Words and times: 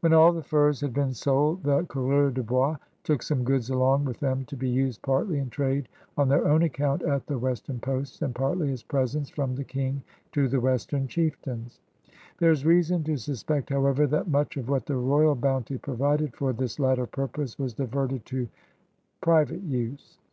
When 0.00 0.10
cdl 0.10 0.34
the 0.34 0.42
furs 0.42 0.80
had 0.80 0.92
been 0.92 1.12
sold, 1.14 1.62
the 1.62 1.84
coureurs 1.84 2.34
de 2.34 2.42
bois 2.42 2.76
took 3.04 3.22
some 3.22 3.44
goods 3.44 3.70
along 3.70 4.04
with 4.04 4.18
them 4.18 4.44
to 4.46 4.56
be 4.56 4.68
used 4.68 5.00
partly 5.02 5.38
in 5.38 5.48
trade 5.48 5.88
on 6.18 6.26
their 6.28 6.44
own 6.44 6.64
ac 6.64 6.72
coimt 6.82 7.06
at 7.06 7.28
the 7.28 7.38
western 7.38 7.78
posts 7.78 8.20
and 8.20 8.34
partly 8.34 8.72
as 8.72 8.82
presents 8.82 9.30
from 9.30 9.54
the 9.54 9.62
King 9.62 10.02
to 10.32 10.48
the 10.48 10.58
western 10.58 11.06
chieftains; 11.06 11.78
There 12.38 12.50
is 12.50 12.66
reason 12.66 13.04
to 13.04 13.16
suspect, 13.16 13.70
however, 13.70 14.08
that 14.08 14.26
much 14.26 14.56
of 14.56 14.68
what 14.68 14.86
the 14.86 14.96
royal 14.96 15.36
bounty 15.36 15.78
provided 15.78 16.34
for 16.34 16.52
this 16.52 16.80
latter 16.80 17.06
purpose 17.06 17.56
was 17.56 17.72
diverted 17.72 18.26
to 18.26 18.48
private 19.20 19.60
use. 19.62 20.18